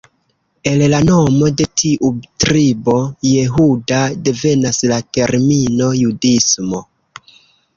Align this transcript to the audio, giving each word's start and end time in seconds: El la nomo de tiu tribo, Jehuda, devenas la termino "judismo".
El 0.69 0.79
la 0.93 1.01
nomo 1.09 1.49
de 1.59 1.67
tiu 1.81 2.09
tribo, 2.43 2.95
Jehuda, 3.33 4.01
devenas 4.29 4.81
la 4.93 4.99
termino 5.19 5.91
"judismo". 6.03 6.83